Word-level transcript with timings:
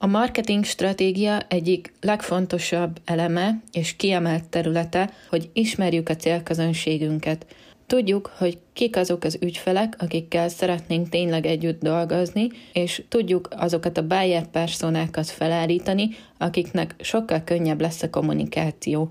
A 0.00 0.06
marketing 0.06 0.64
stratégia 0.64 1.40
egyik 1.48 1.92
legfontosabb 2.00 3.00
eleme 3.04 3.60
és 3.72 3.96
kiemelt 3.96 4.48
területe, 4.48 5.10
hogy 5.28 5.50
ismerjük 5.52 6.08
a 6.08 6.16
célközönségünket. 6.16 7.46
Tudjuk, 7.86 8.32
hogy 8.36 8.58
kik 8.72 8.96
azok 8.96 9.24
az 9.24 9.38
ügyfelek, 9.40 9.96
akikkel 9.98 10.48
szeretnénk 10.48 11.08
tényleg 11.08 11.46
együtt 11.46 11.82
dolgozni, 11.82 12.48
és 12.72 13.02
tudjuk 13.08 13.48
azokat 13.56 13.98
a 13.98 14.06
buyer 14.06 14.46
personákat 14.46 15.26
felállítani, 15.26 16.08
akiknek 16.38 16.94
sokkal 17.00 17.42
könnyebb 17.44 17.80
lesz 17.80 18.02
a 18.02 18.10
kommunikáció. 18.10 19.10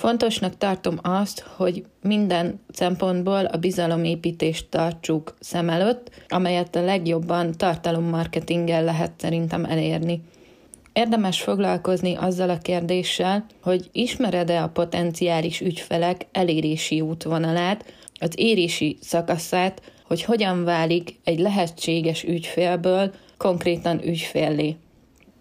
Fontosnak 0.00 0.56
tartom 0.58 0.98
azt, 1.02 1.44
hogy 1.56 1.84
minden 2.02 2.60
szempontból 2.72 3.44
a 3.44 3.56
bizalomépítést 3.56 4.66
tartsuk 4.70 5.34
szem 5.40 5.68
előtt, 5.68 6.10
amelyet 6.28 6.76
a 6.76 6.84
legjobban 6.84 7.52
tartalommarketinggel 7.56 8.84
lehet 8.84 9.12
szerintem 9.16 9.64
elérni. 9.64 10.22
Érdemes 10.92 11.40
foglalkozni 11.40 12.14
azzal 12.14 12.50
a 12.50 12.58
kérdéssel, 12.58 13.46
hogy 13.62 13.88
ismered-e 13.92 14.62
a 14.62 14.68
potenciális 14.68 15.60
ügyfelek 15.60 16.26
elérési 16.32 17.00
útvonalát, 17.00 17.84
az 18.20 18.30
érési 18.34 18.96
szakaszát, 19.00 19.92
hogy 20.06 20.22
hogyan 20.22 20.64
válik 20.64 21.20
egy 21.24 21.38
lehetséges 21.38 22.24
ügyfélből 22.24 23.12
konkrétan 23.36 24.00
ügyféllé. 24.04 24.76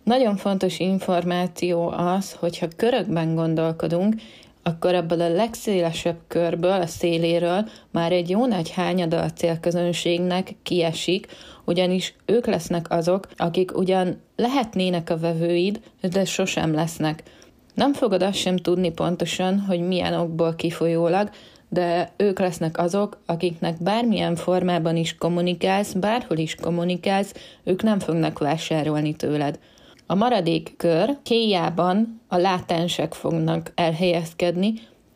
Nagyon 0.04 0.36
fontos 0.36 0.80
információ 0.80 1.90
az, 1.90 2.34
hogyha 2.34 2.68
körökben 2.76 3.36
gondolkodunk, 3.36 4.16
akkor 4.64 4.94
ebből 4.94 5.22
a 5.22 5.30
legszélesebb 5.30 6.18
körből, 6.28 6.82
a 6.82 6.88
széléről 6.88 7.70
már 7.92 8.12
egy 8.12 8.30
jó 8.30 8.46
nagy 8.46 8.70
hányada 8.70 9.22
a 9.22 9.32
célközönségnek 9.32 10.56
kiesik, 10.64 11.28
ugyanis 11.66 12.16
ők 12.26 12.46
lesznek 12.46 12.92
azok, 12.92 13.28
akik 13.38 13.78
ugyan 13.78 14.22
lehetnének 14.36 15.10
a 15.10 15.18
vevőid, 15.18 15.80
de 16.02 16.26
sosem 16.26 16.74
lesznek. 16.74 17.24
Nem 17.74 17.94
fogod 17.94 18.24
azt 18.24 18.38
sem 18.38 18.58
tudni 18.58 18.92
pontosan, 18.92 19.60
hogy 19.60 19.80
milyen 19.80 20.14
okból 20.14 20.56
kifolyólag, 20.56 21.30
de 21.70 22.12
ők 22.18 22.40
lesznek 22.40 22.78
azok, 22.78 23.18
akiknek 23.26 23.84
bármilyen 23.84 24.36
formában 24.36 24.96
is 24.96 25.18
kommunikálsz, 25.18 25.94
bárhol 25.94 26.38
is 26.38 26.56
kommunikálsz, 26.56 27.34
ők 27.64 27.84
nem 27.84 28.00
fognak 28.00 28.40
vásárolni 28.40 29.16
tőled. 29.16 29.60
A 30.12 30.16
maradék 30.16 30.74
kör 30.78 31.18
kéjában 31.24 32.22
a 32.28 32.38
látensek 32.38 33.14
fognak 33.14 33.72
elhelyezkedni, 33.76 34.74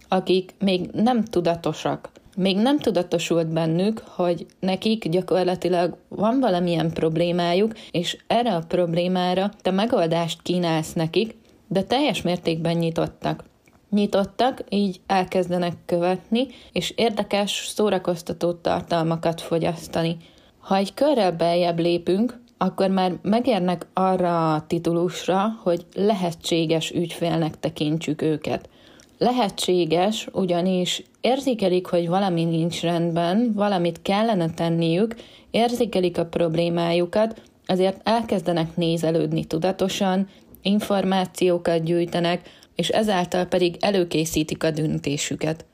akik 0.08 0.56
még 0.60 0.90
nem 0.92 1.24
tudatosak. 1.24 2.10
Még 2.36 2.58
nem 2.58 2.80
tudatosult 2.80 3.48
bennük, 3.48 4.04
hogy 4.08 4.46
nekik 4.60 5.10
gyakorlatilag 5.10 5.98
van 6.08 6.40
valamilyen 6.40 6.92
problémájuk, 6.92 7.74
és 7.92 8.18
erre 8.28 8.56
a 8.56 8.64
problémára 8.68 9.52
te 9.62 9.72
megoldást 9.72 10.42
kínálsz 10.42 10.94
nekik, 10.94 11.36
de 11.68 11.84
teljes 11.84 12.22
mértékben 12.22 12.78
nyitottak. 12.78 13.44
Nyitottak, 13.90 14.64
így 14.70 15.02
elkezdenek 15.08 15.74
követni, 15.86 16.48
és 16.72 16.94
érdekes, 16.96 17.66
szórakoztató 17.68 18.52
tartalmakat 18.52 19.42
fogyasztani. 19.42 20.18
Ha 20.60 20.76
egy 20.76 20.94
körrel 20.94 21.32
beljebb 21.32 21.80
lépünk, 21.80 22.42
akkor 22.64 22.90
már 22.90 23.14
megérnek 23.22 23.86
arra 23.94 24.54
a 24.54 24.66
titulusra, 24.68 25.60
hogy 25.64 25.86
lehetséges 25.96 26.92
ügyfélnek 26.92 27.60
tekintsük 27.60 28.22
őket. 28.22 28.70
Lehetséges, 29.18 30.28
ugyanis 30.32 31.04
érzékelik, 31.22 31.86
hogy 31.88 32.08
valami 32.08 32.44
nincs 32.44 32.82
rendben, 32.82 33.52
valamit 33.56 34.02
kellene 34.02 34.50
tenniük, 34.50 35.16
érzékelik 35.52 36.18
a 36.18 36.26
problémájukat, 36.26 37.42
azért 37.66 38.02
elkezdenek 38.04 38.76
nézelődni 38.76 39.46
tudatosan, 39.46 40.28
információkat 40.62 41.84
gyűjtenek, 41.84 42.50
és 42.76 42.90
ezáltal 42.90 43.46
pedig 43.46 43.78
előkészítik 43.80 44.64
a 44.64 44.72
döntésüket. 44.72 45.66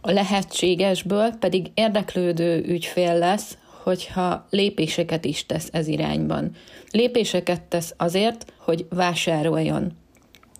A 0.00 0.10
lehetségesből 0.10 1.30
pedig 1.40 1.70
érdeklődő 1.74 2.64
ügyfél 2.66 3.18
lesz, 3.18 3.58
hogyha 3.82 4.46
lépéseket 4.50 5.24
is 5.24 5.46
tesz 5.46 5.68
ez 5.72 5.86
irányban. 5.86 6.50
Lépéseket 6.90 7.62
tesz 7.62 7.94
azért, 7.96 8.52
hogy 8.58 8.86
vásároljon. 8.90 9.92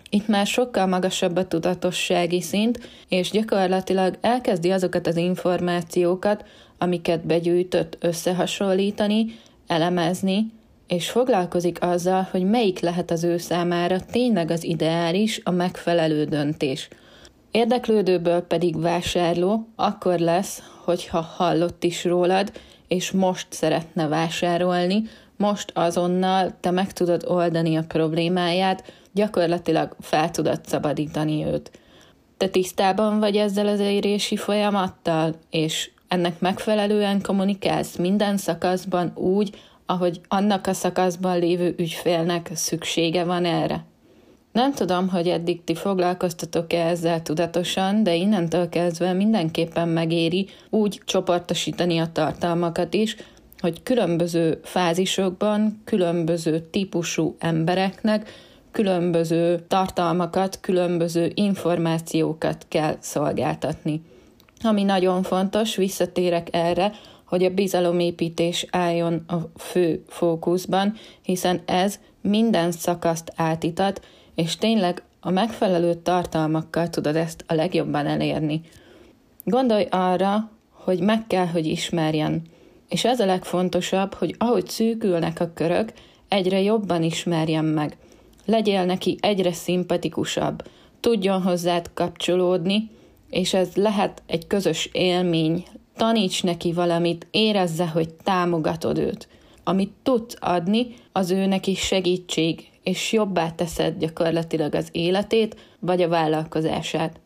Itt 0.09 0.27
már 0.27 0.47
sokkal 0.47 0.85
magasabb 0.85 1.35
a 1.35 1.47
tudatossági 1.47 2.41
szint, 2.41 2.79
és 3.07 3.29
gyakorlatilag 3.29 4.17
elkezdi 4.21 4.71
azokat 4.71 5.07
az 5.07 5.15
információkat, 5.15 6.45
amiket 6.77 7.25
begyűjtött 7.25 7.97
összehasonlítani, 7.99 9.25
elemezni, 9.67 10.51
és 10.87 11.09
foglalkozik 11.09 11.83
azzal, 11.83 12.27
hogy 12.31 12.43
melyik 12.43 12.79
lehet 12.79 13.11
az 13.11 13.23
ő 13.23 13.37
számára 13.37 13.99
tényleg 13.99 14.51
az 14.51 14.63
ideális, 14.63 15.41
a 15.43 15.51
megfelelő 15.51 16.23
döntés. 16.23 16.87
Érdeklődőből 17.51 18.41
pedig 18.41 18.81
vásárló 18.81 19.67
akkor 19.75 20.19
lesz, 20.19 20.61
hogyha 20.83 21.21
hallott 21.21 21.83
is 21.83 22.03
rólad, 22.03 22.51
és 22.91 23.11
most 23.11 23.47
szeretne 23.49 24.07
vásárolni, 24.07 25.03
most 25.37 25.71
azonnal 25.73 26.57
te 26.59 26.71
meg 26.71 26.93
tudod 26.93 27.23
oldani 27.27 27.75
a 27.75 27.83
problémáját, 27.87 28.93
gyakorlatilag 29.11 29.95
fel 29.99 30.31
tudod 30.31 30.65
szabadítani 30.65 31.45
őt. 31.45 31.71
Te 32.37 32.47
tisztában 32.47 33.19
vagy 33.19 33.35
ezzel 33.35 33.67
az 33.67 33.79
érési 33.79 34.35
folyamattal, 34.35 35.35
és 35.49 35.91
ennek 36.07 36.39
megfelelően 36.39 37.21
kommunikálsz 37.21 37.95
minden 37.95 38.37
szakaszban 38.37 39.11
úgy, 39.15 39.59
ahogy 39.85 40.21
annak 40.27 40.67
a 40.67 40.73
szakaszban 40.73 41.39
lévő 41.39 41.75
ügyfélnek 41.77 42.49
szüksége 42.53 43.23
van 43.23 43.45
erre. 43.45 43.85
Nem 44.51 44.73
tudom, 44.73 45.09
hogy 45.09 45.27
eddig 45.27 45.63
ti 45.63 45.75
foglalkoztatok-e 45.75 46.87
ezzel 46.87 47.21
tudatosan, 47.21 48.03
de 48.03 48.15
innentől 48.15 48.69
kezdve 48.69 49.13
mindenképpen 49.13 49.87
megéri 49.87 50.47
úgy 50.69 51.01
csoportosítani 51.05 51.97
a 51.97 52.11
tartalmakat 52.11 52.93
is, 52.93 53.15
hogy 53.59 53.83
különböző 53.83 54.59
fázisokban, 54.63 55.81
különböző 55.85 56.59
típusú 56.59 57.35
embereknek 57.39 58.29
különböző 58.71 59.63
tartalmakat, 59.67 60.59
különböző 60.61 61.31
információkat 61.33 62.65
kell 62.67 62.95
szolgáltatni. 62.99 64.01
Ami 64.63 64.83
nagyon 64.83 65.23
fontos, 65.23 65.75
visszatérek 65.75 66.47
erre, 66.51 66.91
hogy 67.25 67.43
a 67.43 67.49
bizalomépítés 67.49 68.65
álljon 68.71 69.23
a 69.27 69.59
fő 69.59 70.03
fókuszban, 70.07 70.93
hiszen 71.21 71.61
ez 71.65 71.99
minden 72.21 72.71
szakaszt 72.71 73.33
átítat, 73.35 74.01
és 74.35 74.55
tényleg 74.55 75.03
a 75.19 75.29
megfelelő 75.29 75.93
tartalmakkal 75.93 76.89
tudod 76.89 77.15
ezt 77.15 77.43
a 77.47 77.53
legjobban 77.53 78.07
elérni. 78.07 78.61
Gondolj 79.43 79.85
arra, 79.89 80.49
hogy 80.69 80.99
meg 80.99 81.27
kell, 81.27 81.45
hogy 81.45 81.65
ismerjen. 81.65 82.41
És 82.89 83.05
ez 83.05 83.19
a 83.19 83.25
legfontosabb, 83.25 84.13
hogy 84.13 84.35
ahogy 84.37 84.67
szűkülnek 84.67 85.39
a 85.39 85.51
körök, 85.53 85.93
egyre 86.27 86.61
jobban 86.61 87.03
ismerjen 87.03 87.65
meg. 87.65 87.97
Legyél 88.45 88.85
neki 88.85 89.17
egyre 89.21 89.53
szimpatikusabb, 89.53 90.63
tudjon 90.99 91.41
hozzád 91.41 91.89
kapcsolódni, 91.93 92.89
és 93.29 93.53
ez 93.53 93.75
lehet 93.75 94.21
egy 94.25 94.47
közös 94.47 94.89
élmény. 94.91 95.65
Taníts 95.95 96.43
neki 96.43 96.73
valamit, 96.73 97.27
érezze, 97.31 97.87
hogy 97.87 98.13
támogatod 98.13 98.97
őt. 98.97 99.27
Amit 99.63 99.91
tudsz 100.03 100.35
adni, 100.39 100.95
az 101.11 101.31
ő 101.31 101.45
neki 101.45 101.75
segítség, 101.75 102.69
és 102.83 103.13
jobbá 103.13 103.51
teszed 103.51 103.97
gyakorlatilag 103.97 104.75
az 104.75 104.87
életét, 104.91 105.55
vagy 105.79 106.01
a 106.01 106.07
vállalkozását. 106.07 107.19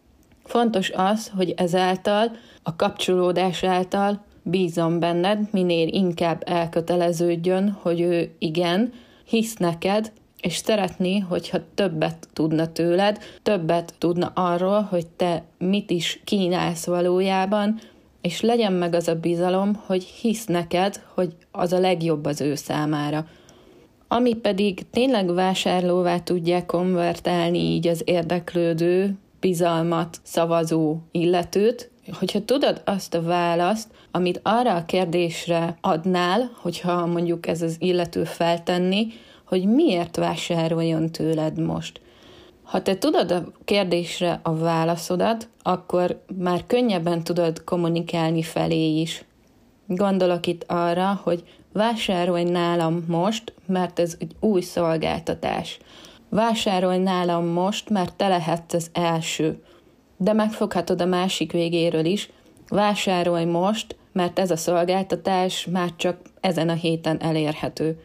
Fontos 0.43 0.89
az, 0.89 1.31
hogy 1.35 1.53
ezáltal, 1.57 2.31
a 2.63 2.75
kapcsolódás 2.75 3.63
által 3.63 4.23
bízom 4.43 4.99
benned, 4.99 5.47
minél 5.51 5.87
inkább 5.87 6.43
elköteleződjön, 6.45 7.77
hogy 7.81 8.01
ő 8.01 8.31
igen, 8.39 8.93
hisz 9.25 9.55
neked, 9.55 10.11
és 10.41 10.57
szeretné, 10.57 11.19
hogyha 11.19 11.57
többet 11.75 12.27
tudna 12.33 12.71
tőled, 12.71 13.17
többet 13.43 13.93
tudna 13.97 14.31
arról, 14.35 14.81
hogy 14.81 15.07
te 15.07 15.43
mit 15.57 15.89
is 15.89 16.21
kínálsz 16.23 16.85
valójában, 16.85 17.79
és 18.25 18.41
legyen 18.41 18.73
meg 18.73 18.93
az 18.93 19.07
a 19.07 19.15
bizalom, 19.15 19.73
hogy 19.85 20.03
hisz 20.03 20.45
neked, 20.45 21.01
hogy 21.13 21.33
az 21.51 21.73
a 21.73 21.79
legjobb 21.79 22.25
az 22.25 22.41
ő 22.41 22.55
számára 22.55 23.25
ami 24.07 24.33
pedig 24.33 24.89
tényleg 24.91 25.33
vásárlóvá 25.33 26.19
tudja 26.19 26.65
konvertálni 26.65 27.59
így 27.59 27.87
az 27.87 28.01
érdeklődő, 28.05 29.15
bizalmat 29.39 30.19
szavazó 30.23 30.97
illetőt, 31.11 31.89
hogyha 32.19 32.45
tudod 32.45 32.81
azt 32.85 33.13
a 33.13 33.21
választ, 33.21 33.87
amit 34.11 34.39
arra 34.43 34.75
a 34.75 34.85
kérdésre 34.85 35.77
adnál, 35.81 36.51
hogyha 36.61 37.05
mondjuk 37.05 37.47
ez 37.47 37.61
az 37.61 37.75
illető 37.79 38.23
feltenni, 38.23 39.07
hogy 39.45 39.65
miért 39.65 40.15
vásároljon 40.15 41.11
tőled 41.11 41.59
most. 41.59 42.01
Ha 42.65 42.81
te 42.81 42.97
tudod 42.97 43.31
a 43.31 43.51
kérdésre 43.65 44.39
a 44.43 44.55
válaszodat, 44.55 45.49
akkor 45.61 46.23
már 46.37 46.65
könnyebben 46.67 47.23
tudod 47.23 47.63
kommunikálni 47.63 48.41
felé 48.41 48.99
is. 48.99 49.25
Gondolok 49.87 50.47
itt 50.47 50.63
arra, 50.67 51.19
hogy 51.23 51.43
vásárolj 51.73 52.43
nálam 52.43 53.05
most, 53.07 53.53
mert 53.65 53.99
ez 53.99 54.15
egy 54.19 54.35
új 54.39 54.61
szolgáltatás. 54.61 55.77
Vásárolj 56.29 56.97
nálam 56.97 57.45
most, 57.45 57.89
mert 57.89 58.15
te 58.15 58.27
lehetsz 58.27 58.73
az 58.73 58.89
első. 58.93 59.63
De 60.17 60.33
megfoghatod 60.33 61.01
a 61.01 61.05
másik 61.05 61.51
végéről 61.51 62.05
is, 62.05 62.29
vásárolj 62.67 63.45
most, 63.45 63.95
mert 64.11 64.39
ez 64.39 64.51
a 64.51 64.57
szolgáltatás 64.57 65.65
már 65.65 65.89
csak 65.95 66.17
ezen 66.39 66.69
a 66.69 66.73
héten 66.73 67.21
elérhető. 67.21 67.99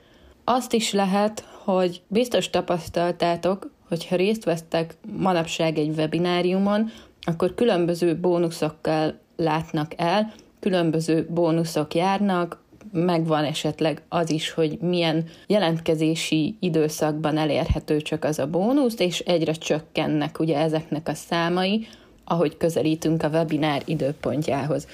Azt 0.44 0.72
is 0.72 0.92
lehet, 0.92 1.44
hogy 1.64 2.02
biztos 2.08 2.50
tapasztaltátok, 2.50 3.70
hogyha 3.90 4.16
részt 4.16 4.44
vesztek 4.44 4.94
manapság 5.16 5.78
egy 5.78 5.92
webináriumon, 5.96 6.90
akkor 7.20 7.54
különböző 7.54 8.16
bónuszokkal 8.16 9.18
látnak 9.36 9.92
el, 9.96 10.32
különböző 10.60 11.26
bónuszok 11.30 11.94
járnak, 11.94 12.62
megvan 12.92 13.44
esetleg 13.44 14.02
az 14.08 14.30
is, 14.30 14.50
hogy 14.50 14.78
milyen 14.80 15.24
jelentkezési 15.46 16.56
időszakban 16.60 17.36
elérhető 17.36 18.00
csak 18.00 18.24
az 18.24 18.38
a 18.38 18.46
bónusz, 18.46 18.98
és 18.98 19.18
egyre 19.18 19.52
csökkennek 19.52 20.38
ugye 20.38 20.58
ezeknek 20.58 21.08
a 21.08 21.14
számai, 21.14 21.86
ahogy 22.24 22.56
közelítünk 22.56 23.22
a 23.22 23.28
webinár 23.28 23.82
időpontjához. 23.84 24.86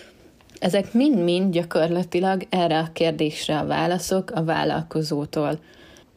Ezek 0.58 0.92
mind-mind 0.92 1.52
gyakorlatilag 1.52 2.46
erre 2.48 2.78
a 2.78 2.92
kérdésre 2.92 3.58
a 3.58 3.66
válaszok 3.66 4.30
a 4.30 4.44
vállalkozótól. 4.44 5.58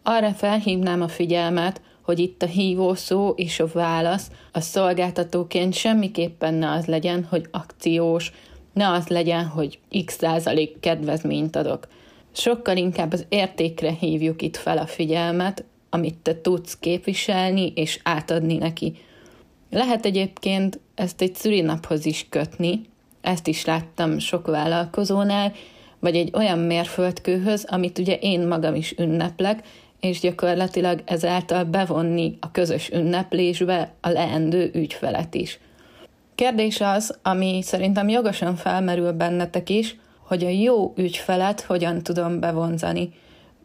Arra 0.04 0.32
felhívnám 0.32 1.02
a 1.02 1.08
figyelmet, 1.08 1.82
hogy 2.10 2.20
itt 2.20 2.44
a 2.44 2.46
hívó 2.46 2.94
szó 2.94 3.30
és 3.30 3.60
a 3.60 3.68
válasz 3.74 4.32
a 4.52 4.60
szolgáltatóként 4.60 5.74
semmiképpen 5.74 6.54
ne 6.54 6.72
az 6.72 6.86
legyen, 6.86 7.24
hogy 7.30 7.46
akciós, 7.52 8.32
ne 8.74 8.92
az 8.92 9.08
legyen, 9.08 9.46
hogy 9.46 9.80
x 10.06 10.18
százalék 10.18 10.80
kedvezményt 10.80 11.56
adok. 11.56 11.88
Sokkal 12.32 12.78
inkább 12.78 13.14
az 13.14 13.26
értékre 13.30 13.92
hívjuk 13.92 14.42
itt 14.42 14.58
fel 14.58 14.78
a 14.78 14.86
figyelmet, 14.86 15.64
amit 15.90 16.16
te 16.16 16.42
tudsz 16.42 16.78
képviselni 16.80 17.72
és 17.76 18.00
átadni 18.04 18.58
neki. 18.58 18.94
Lehet 19.70 20.06
egyébként 20.06 20.80
ezt 20.96 21.22
egy 21.22 21.36
szülinaphoz 21.36 22.06
is 22.06 22.28
kötni, 22.30 22.82
ezt 23.22 23.48
is 23.48 23.66
láttam 23.66 24.20
sok 24.20 24.48
vállalkozónál, 24.48 25.54
vagy 26.00 26.16
egy 26.16 26.32
olyan 26.34 26.60
mérföldkőhöz, 26.60 27.66
amit 27.68 27.98
ugye 27.98 28.16
én 28.16 28.48
magam 28.48 28.76
is 28.76 28.96
ünneplek, 28.98 29.64
és 30.00 30.19
gyakorlatilag 30.19 31.01
ezáltal 31.06 31.63
bevonni 31.63 32.38
a 32.40 32.51
közös 32.51 32.90
ünneplésbe 32.90 33.92
a 34.01 34.10
leendő 34.10 34.72
ügyfelet 34.74 35.36
is. 35.36 35.60
Kérdés 36.36 36.81
az, 36.81 37.18
ami 37.22 37.62
szerintem 37.63 38.10
jogosan 38.10 38.56
felmerül 38.56 39.12
bennetek 39.12 39.69
is, 39.69 39.96
hogy 40.28 40.44
a 40.44 40.50
jó 40.50 40.94
ügyfelet 40.96 41.62
hogyan 41.62 42.04
tudom 42.04 42.40
bevonzani. 42.40 43.10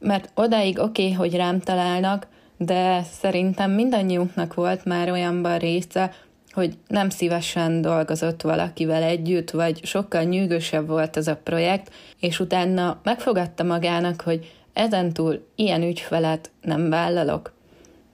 Mert 0.01 0.31
odáig 0.35 0.79
oké, 0.79 1.03
okay, 1.03 1.15
hogy 1.15 1.37
rám 1.37 1.61
találnak, 1.61 2.27
de 2.57 3.03
szerintem 3.03 3.71
mindannyiunknak 3.71 4.55
volt 4.55 4.85
már 4.85 5.11
olyanban 5.11 5.59
része, 5.59 6.13
hogy 6.53 6.77
nem 6.87 7.11
szívesen 7.11 7.81
dolgozott 7.81 8.43
valakivel 8.43 9.03
együtt, 9.03 9.51
vagy 9.51 9.85
sokkal 9.85 10.23
nyűgösebb 10.23 10.87
volt 10.87 11.17
ez 11.17 11.27
a 11.27 11.37
projekt, 11.37 11.93
és 12.21 12.41
utána 12.41 13.01
megfogadta 13.03 13.63
magának, 13.63 14.21
hogy 14.21 14.53
ezentúl 14.75 15.47
ilyen 15.55 15.83
ügyfelet 15.83 16.51
nem 16.63 16.91
vállalok. 16.91 17.53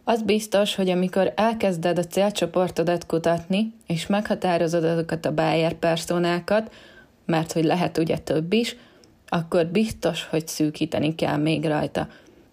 Az 0.05 0.23
biztos, 0.23 0.75
hogy 0.75 0.91
amikor 0.91 1.33
elkezded 1.37 1.99
a 1.99 2.05
célcsoportodat 2.05 3.07
kutatni, 3.07 3.75
és 3.87 4.07
meghatározod 4.07 4.85
azokat 4.85 5.27
a 5.27 5.35
buyer 5.35 5.73
personákat, 5.73 6.73
mert 7.27 7.53
hogy 7.53 7.65
lehet 7.65 7.99
ugye 7.99 8.19
több 8.19 8.53
is, 8.53 8.77
akkor 9.29 9.67
biztos, 9.67 10.25
hogy 10.25 10.49
szűkíteni 10.49 11.15
kell 11.15 11.37
még 11.37 11.65
rajta. 11.65 12.09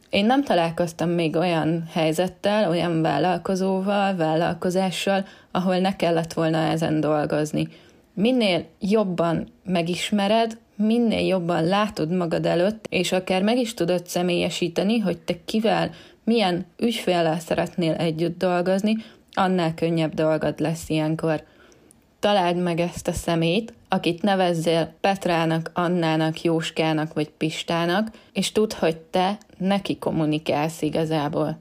Én 0.10 0.26
nem 0.26 0.44
találkoztam 0.44 1.10
még 1.10 1.36
olyan 1.36 1.88
helyzettel, 1.92 2.70
olyan 2.70 3.02
vállalkozóval, 3.02 4.16
vállalkozással, 4.16 5.26
ahol 5.52 5.78
ne 5.78 5.96
kellett 5.96 6.34
volna 6.34 6.58
ezen 6.58 7.00
dolgozni. 7.00 7.68
Minél 8.14 8.66
jobban 8.80 9.48
megismered, 9.66 10.58
minél 10.78 11.28
jobban 11.28 11.64
látod 11.64 12.12
magad 12.12 12.46
előtt, 12.46 12.86
és 12.90 13.12
akár 13.12 13.44
meg 13.44 13.58
is 13.58 13.74
tudod 13.74 14.08
személyesíteni, 14.08 15.00
hogy 15.00 15.18
te 15.18 15.34
kivel, 15.46 15.90
milyen 16.24 16.66
ügyféllel 16.78 17.40
szeretnél 17.40 17.94
együtt 17.94 18.38
dolgozni, 18.38 18.96
annál 19.34 19.74
könnyebb 19.74 20.14
dolgod 20.14 20.60
lesz 20.60 20.90
ilyenkor. 20.90 21.44
Találd 22.20 22.58
meg 22.58 22.80
ezt 22.80 23.08
a 23.08 23.12
szemét, 23.12 23.74
akit 23.90 24.22
nevezzél 24.22 24.94
Petrának, 25.02 25.72
Annának, 25.74 26.42
Jóskának 26.42 27.14
vagy 27.14 27.30
Pistának, 27.30 28.12
és 28.34 28.52
tudd, 28.52 28.74
hogy 28.80 28.98
te 28.98 29.38
neki 29.58 29.98
kommunikálsz 29.98 30.82
igazából. 30.82 31.58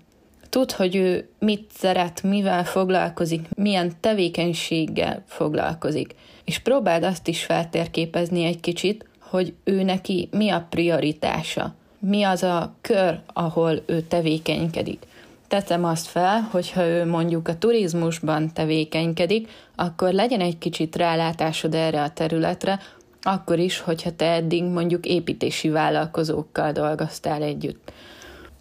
Tudd, 0.49 0.73
hogy 0.77 0.97
ő 0.97 1.29
mit 1.39 1.71
szeret, 1.75 2.23
mivel 2.23 2.65
foglalkozik, 2.65 3.49
milyen 3.55 3.93
tevékenységgel 4.01 5.23
foglalkozik. 5.27 6.15
És 6.47 6.59
próbáld 6.59 7.03
azt 7.03 7.29
is 7.29 7.45
feltérképezni 7.45 8.45
egy 8.45 8.61
kicsit, 8.61 9.09
hogy 9.21 9.55
ő 9.65 9.83
neki 9.83 10.29
mi 10.33 10.51
a 10.51 10.67
prioritása, 10.71 11.75
mi 11.99 12.23
az 12.23 12.43
a 12.43 12.75
kör, 12.81 13.21
ahol 13.33 13.83
ő 13.87 14.01
tevékenykedik. 14.01 15.07
Teszem 15.49 15.85
azt 15.85 16.07
fel, 16.07 16.49
hogy 16.51 16.71
ha 16.71 16.87
ő 16.87 17.07
mondjuk 17.07 17.49
a 17.49 17.59
turizmusban 17.59 18.53
tevékenykedik, 18.53 19.49
akkor 19.75 20.13
legyen 20.13 20.41
egy 20.41 20.59
kicsit 20.59 20.97
rálátásod 20.97 21.75
erre 21.75 22.03
a 22.03 22.11
területre, 22.11 22.81
akkor 23.23 23.59
is, 23.59 23.81
hogyha 23.81 24.17
te 24.17 24.33
eddig 24.33 24.65
mondjuk 24.65 25.07
építési 25.07 25.69
vállalkozókkal 25.69 26.73
dolgoztál 26.73 27.43
együtt. 27.43 27.93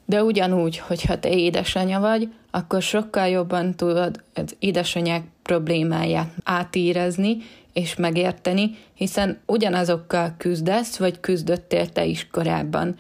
De 0.06 0.24
ugyanúgy, 0.24 0.78
hogyha 0.78 1.20
te 1.20 1.30
édesanya 1.30 2.00
vagy, 2.00 2.30
akkor 2.52 2.82
sokkal 2.82 3.28
jobban 3.28 3.76
tudod 3.76 4.24
az 4.34 4.56
édesanyák 4.60 5.24
problémáját 5.42 6.32
átírezni 6.44 7.38
és 7.76 7.96
megérteni, 7.96 8.78
hiszen 8.94 9.40
ugyanazokkal 9.46 10.36
küzdesz, 10.38 10.98
vagy 10.98 11.20
küzdöttél 11.20 11.90
te 11.90 12.06
is 12.06 12.28
korábban. 12.32 12.96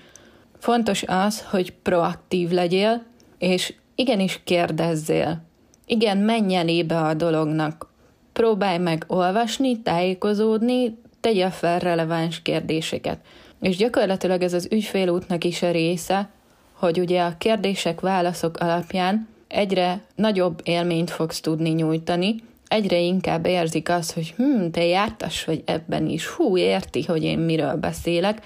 Fontos 0.59 1.03
az, 1.07 1.45
hogy 1.49 1.73
proaktív 1.73 2.49
legyél, 2.49 3.03
és 3.37 3.73
igenis 3.95 4.41
kérdezzél. 4.43 5.41
Igen, 5.85 6.17
menj 6.17 6.55
elébe 6.55 6.97
a 6.97 7.13
dolognak. 7.13 7.89
Próbálj 8.33 8.77
meg 8.77 9.03
olvasni, 9.07 9.81
tájékozódni, 9.81 10.97
tegye 11.19 11.49
fel 11.49 11.79
releváns 11.79 12.41
kérdéseket. 12.41 13.19
És 13.61 13.75
gyakorlatilag 13.75 14.41
ez 14.41 14.53
az 14.53 14.67
ügyfélútnak 14.71 15.43
is 15.43 15.61
a 15.61 15.71
része, 15.71 16.29
hogy 16.73 16.99
ugye 16.99 17.21
a 17.21 17.37
kérdések, 17.37 17.99
válaszok 17.99 18.57
alapján 18.57 19.27
egyre 19.47 20.01
nagyobb 20.15 20.61
élményt 20.63 21.09
fogsz 21.09 21.39
tudni 21.39 21.69
nyújtani, 21.69 22.35
egyre 22.67 22.97
inkább 22.97 23.45
érzik 23.45 23.89
azt, 23.89 24.13
hogy 24.13 24.33
hm, 24.37 24.69
te 24.69 24.85
jártas 24.85 25.45
vagy 25.45 25.63
ebben 25.65 26.07
is, 26.07 26.27
hú, 26.27 26.57
érti, 26.57 27.03
hogy 27.03 27.23
én 27.23 27.39
miről 27.39 27.75
beszélek, 27.75 28.45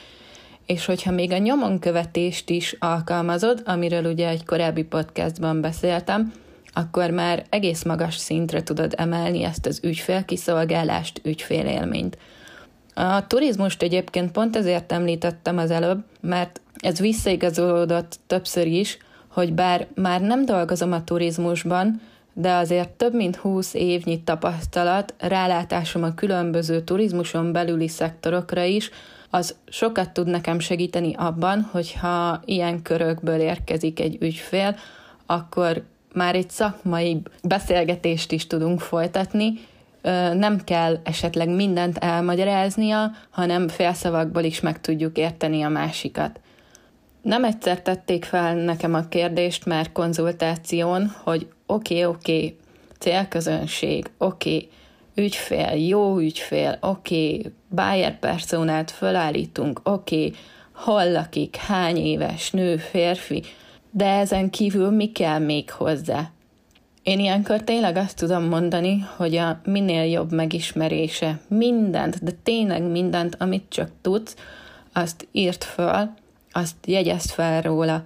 és 0.66 0.86
hogyha 0.86 1.12
még 1.12 1.32
a 1.32 1.38
nyomonkövetést 1.38 2.50
is 2.50 2.76
alkalmazod, 2.80 3.62
amiről 3.66 4.06
ugye 4.06 4.28
egy 4.28 4.46
korábbi 4.46 4.84
podcastban 4.84 5.62
beszéltem, 5.62 6.34
akkor 6.74 7.10
már 7.10 7.46
egész 7.50 7.84
magas 7.84 8.16
szintre 8.16 8.64
tudod 8.64 8.94
emelni 8.98 9.44
ezt 9.44 9.66
az 9.66 9.80
ügyfélkiszolgálást, 9.84 11.22
ügyfélélményt. 11.24 12.18
A 12.94 13.28
turizmust 13.28 13.82
egyébként 13.82 14.32
pont 14.32 14.56
ezért 14.56 14.92
említettem 14.92 15.58
az 15.58 15.72
előbb, 15.72 16.04
mert 16.22 16.62
ez 16.76 17.00
visszaigazolódott 17.00 18.20
többször 18.28 18.68
is, 18.68 18.98
hogy 19.28 19.54
bár 19.54 19.88
már 19.96 20.22
nem 20.22 20.46
dolgozom 20.46 20.92
a 20.92 21.04
turizmusban, 21.04 22.02
de 22.40 22.54
azért 22.54 22.90
több 22.90 23.14
mint 23.14 23.36
20 23.36 23.74
évnyi 23.74 24.24
tapasztalat, 24.24 25.14
rálátásom 25.18 26.04
a 26.04 26.14
különböző 26.14 26.82
turizmuson 26.82 27.52
belüli 27.52 27.88
szektorokra 27.88 28.64
is, 28.64 28.90
az 29.30 29.56
sokat 29.70 30.10
tud 30.10 30.28
nekem 30.28 30.60
segíteni 30.60 31.14
abban, 31.18 31.68
hogyha 31.72 32.42
ilyen 32.46 32.82
körökből 32.82 33.40
érkezik 33.40 34.00
egy 34.00 34.18
ügyfél, 34.20 34.76
akkor 35.26 35.84
már 36.14 36.36
egy 36.36 36.50
szakmai 36.50 37.22
beszélgetést 37.44 38.32
is 38.32 38.48
tudunk 38.48 38.80
folytatni, 38.80 39.54
nem 40.34 40.64
kell 40.64 41.00
esetleg 41.04 41.50
mindent 41.50 41.98
elmagyaráznia, 41.98 43.12
hanem 43.30 43.68
félszavakból 43.68 44.44
is 44.44 44.60
meg 44.60 44.82
tudjuk 44.82 45.18
érteni 45.18 45.62
a 45.62 45.70
másikat. 45.70 46.40
Nem 47.22 47.44
egyszer 47.44 47.82
tették 47.82 48.26
fel 48.26 48.56
nekem 48.56 48.94
a 48.94 49.08
kérdést 49.08 49.66
már 49.66 49.92
konzultáción, 49.92 51.16
hogy 51.24 51.48
oké, 51.66 52.04
okay, 52.04 52.16
oké, 52.16 52.36
okay, 52.36 52.58
célközönség, 53.00 54.10
oké, 54.18 54.56
okay, 54.56 54.70
ügyfél, 55.16 55.88
jó 55.88 56.18
ügyfél, 56.18 56.78
oké, 56.82 57.38
okay, 57.38 57.54
buyer 57.70 58.20
personát 58.20 58.92
fölállítunk, 58.92 59.80
oké, 59.84 60.26
okay, 60.26 60.40
hol 60.74 61.12
lakik, 61.12 61.56
hány 61.56 61.98
éves, 61.98 62.52
nő, 62.52 62.78
férfi, 62.78 63.44
de 63.92 64.06
ezen 64.06 64.50
kívül 64.50 64.90
mi 64.90 65.12
kell 65.12 65.40
még 65.40 65.72
hozzá? 65.72 66.32
Én 67.04 67.20
ilyenkor 67.20 67.64
tényleg 67.64 67.96
azt 67.96 68.18
tudom 68.18 68.44
mondani, 68.44 69.06
hogy 69.16 69.36
a 69.36 69.62
minél 69.66 70.04
jobb 70.04 70.32
megismerése 70.32 71.40
mindent, 71.48 72.24
de 72.24 72.32
tényleg 72.44 72.84
mindent, 72.84 73.36
amit 73.40 73.66
csak 73.70 73.90
tudsz, 74.02 74.36
azt 74.94 75.28
írt 75.32 75.64
föl, 75.64 76.10
azt 76.52 76.76
jegyezd 76.86 77.30
fel 77.30 77.62
róla. 77.62 78.04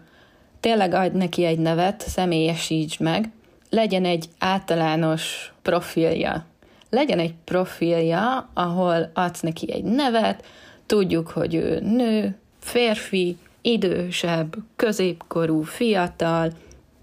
Tényleg 0.60 0.94
adj 0.94 1.18
neki 1.18 1.44
egy 1.44 1.60
nevet, 1.60 2.02
személyesítsd 2.08 3.02
meg, 3.02 3.32
legyen 3.70 4.06
egy 4.06 4.26
általános 4.40 5.54
profilja. 5.62 6.46
Legyen 6.90 7.20
egy 7.20 7.34
profilja, 7.44 8.50
ahol 8.54 9.12
adsz 9.14 9.40
neki 9.40 9.72
egy 9.72 9.84
nevet, 9.84 10.44
tudjuk, 10.86 11.28
hogy 11.28 11.56
ő 11.56 11.80
nő, 11.80 12.38
férfi, 12.60 13.38
idősebb, 13.62 14.56
középkorú, 14.76 15.62
fiatal, 15.62 16.52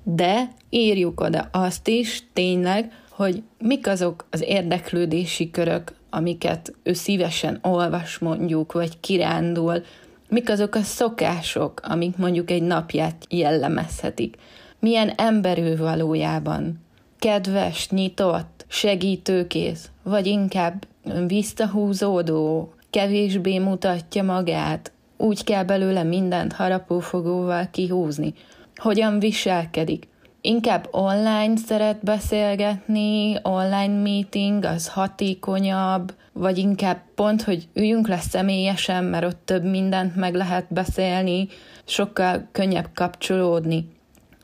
de 0.03 0.49
írjuk 0.71 1.21
oda 1.21 1.49
azt 1.53 1.89
is 1.89 2.23
tényleg, 2.33 2.93
hogy 3.09 3.43
mik 3.59 3.87
azok 3.87 4.27
az 4.31 4.43
érdeklődési 4.43 5.51
körök, 5.51 5.93
amiket 6.11 6.73
ő 6.83 6.93
szívesen 6.93 7.59
olvas 7.63 8.19
mondjuk, 8.19 8.73
vagy 8.73 9.01
kirándul, 9.01 9.83
mik 10.31 10.51
azok 10.51 10.75
a 10.75 10.83
szokások, 10.83 11.81
amik 11.85 12.17
mondjuk 12.17 12.51
egy 12.51 12.63
napját 12.63 13.27
jellemezhetik. 13.29 14.37
Milyen 14.79 15.09
emberő 15.09 15.77
valójában. 15.77 16.81
Kedves, 17.19 17.89
nyitott, 17.89 18.65
segítőkész, 18.69 19.91
vagy 20.03 20.27
inkább 20.27 20.87
visszahúzódó, 21.27 22.73
kevésbé 22.91 23.59
mutatja 23.59 24.23
magát, 24.23 24.93
úgy 25.17 25.45
kell 25.45 25.65
belőle 25.65 26.03
mindent 26.03 26.53
harapófogóval 26.53 27.69
kihúzni. 27.71 28.35
Hogyan 28.77 29.19
viselkedik? 29.19 30.09
Inkább 30.43 30.89
online 30.91 31.57
szeret 31.57 32.05
beszélgetni, 32.05 33.39
online 33.43 34.03
meeting, 34.03 34.65
az 34.65 34.89
hatékonyabb, 34.89 36.15
vagy 36.33 36.59
inkább 36.59 37.01
pont, 37.15 37.43
hogy 37.43 37.69
üljünk 37.75 38.09
le 38.09 38.19
személyesen, 38.19 39.05
mert 39.05 39.25
ott 39.25 39.41
több 39.45 39.65
mindent 39.65 40.17
meg 40.17 40.35
lehet 40.35 40.67
beszélni, 40.69 41.49
sokkal 41.85 42.49
könnyebb 42.53 42.89
kapcsolódni. 42.95 43.89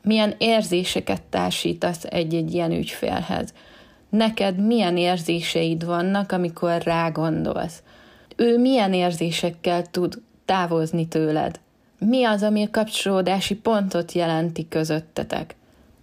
Milyen 0.03 0.35
érzéseket 0.37 1.21
társítasz 1.21 2.03
egy-egy 2.03 2.53
ilyen 2.53 2.71
ügyfélhez? 2.71 3.53
Neked 4.09 4.65
milyen 4.65 4.97
érzéseid 4.97 5.85
vannak, 5.85 6.31
amikor 6.31 6.81
rá 6.81 7.09
gondolsz? 7.09 7.83
Ő 8.35 8.57
milyen 8.57 8.93
érzésekkel 8.93 9.85
tud 9.85 10.21
távozni 10.45 11.07
tőled? 11.07 11.59
Mi 11.99 12.23
az, 12.23 12.43
ami 12.43 12.63
a 12.63 12.69
kapcsolódási 12.71 13.55
pontot 13.55 14.11
jelenti 14.11 14.67
közöttetek? 14.67 15.55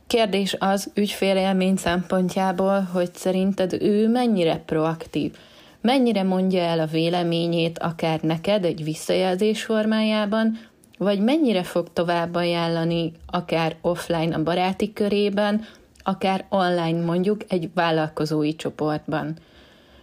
Kérdés 0.06 0.56
az 0.58 0.90
ügyfélélmény 0.94 1.76
szempontjából, 1.76 2.80
hogy 2.80 3.14
szerinted 3.14 3.82
ő 3.82 4.08
mennyire 4.08 4.56
proaktív, 4.56 5.37
mennyire 5.80 6.23
mondja 6.23 6.61
el 6.61 6.80
a 6.80 6.87
véleményét 6.87 7.78
akár 7.78 8.20
neked 8.20 8.64
egy 8.64 8.84
visszajelzés 8.84 9.62
formájában, 9.62 10.58
vagy 10.99 11.20
mennyire 11.20 11.62
fog 11.62 11.92
tovább 11.92 12.34
ajánlani 12.34 13.12
akár 13.26 13.76
offline 13.80 14.34
a 14.34 14.42
baráti 14.42 14.92
körében, 14.92 15.64
akár 16.02 16.46
online 16.49 17.04
mondjuk 17.04 17.40
egy 17.49 17.68
vállalkozói 17.75 18.56
csoportban. 18.56 19.37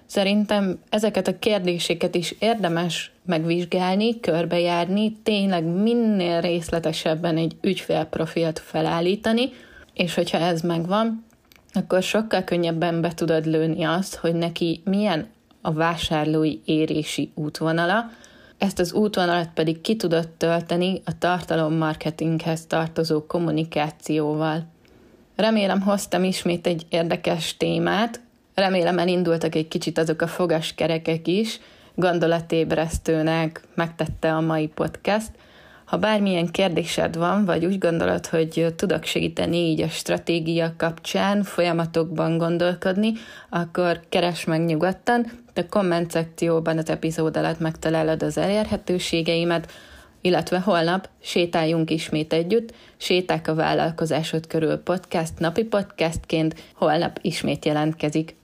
Szerintem 0.05 0.79
ezeket 0.89 1.27
a 1.27 1.39
kérdéseket 1.39 2.15
is 2.15 2.35
érdemes 2.39 3.11
megvizsgálni, 3.25 4.19
körbejárni, 4.19 5.11
tényleg 5.23 5.63
minél 5.63 6.41
részletesebben 6.41 7.37
egy 7.37 7.55
ügyfélprofilt 7.61 8.59
felállítani, 8.59 9.49
és 9.93 10.13
hogyha 10.13 10.37
ez 10.37 10.61
megvan, 10.61 11.25
akkor 11.73 12.03
sokkal 12.03 12.43
könnyebben 12.43 13.01
be 13.01 13.13
tudod 13.13 13.45
lőni 13.45 13.83
azt, 13.83 14.15
hogy 14.15 14.35
neki 14.35 14.81
milyen 14.85 15.27
a 15.61 15.71
vásárlói 15.71 16.57
érési 16.65 17.31
útvonala, 17.35 18.09
ezt 18.57 18.79
az 18.79 18.93
útvonalat 18.93 19.49
pedig 19.53 19.81
ki 19.81 19.95
tudod 19.95 20.29
tölteni 20.29 21.01
a 21.05 21.17
tartalommarketinghez 21.17 22.65
tartozó 22.65 23.25
kommunikációval. 23.25 24.65
Remélem 25.35 25.81
hoztam 25.81 26.23
ismét 26.23 26.67
egy 26.67 26.85
érdekes 26.89 27.57
témát, 27.57 28.21
remélem 28.53 28.97
elindultak 28.97 29.55
egy 29.55 29.67
kicsit 29.67 29.97
azok 29.97 30.21
a 30.21 30.27
fogaskerekek 30.27 31.27
is, 31.27 31.59
gondolatébresztőnek 31.95 33.61
megtette 33.75 34.33
a 34.33 34.41
mai 34.41 34.67
podcast, 34.67 35.31
ha 35.91 35.97
bármilyen 35.97 36.47
kérdésed 36.51 37.17
van, 37.17 37.45
vagy 37.45 37.65
úgy 37.65 37.77
gondolod, 37.77 38.25
hogy 38.27 38.73
tudok 38.75 39.03
segíteni 39.03 39.57
így 39.57 39.81
a 39.81 39.87
stratégia 39.87 40.73
kapcsán 40.77 41.43
folyamatokban 41.43 42.37
gondolkodni, 42.37 43.13
akkor 43.49 43.99
keres 44.09 44.45
meg 44.45 44.65
nyugodtan. 44.65 45.25
A 45.55 45.65
komment 45.69 46.11
szekcióban 46.11 46.77
az 46.77 46.89
epizód 46.89 47.37
alatt 47.37 47.59
megtalálod 47.59 48.23
az 48.23 48.37
elérhetőségeimet, 48.37 49.71
illetve 50.21 50.59
holnap 50.59 51.09
sétáljunk 51.21 51.89
ismét 51.89 52.33
együtt, 52.33 52.73
Séták 52.97 53.47
a 53.47 53.55
vállalkozásod 53.55 54.47
körül 54.47 54.77
podcast 54.77 55.39
napi 55.39 55.63
podcastként, 55.63 56.55
holnap 56.75 57.19
ismét 57.21 57.65
jelentkezik. 57.65 58.40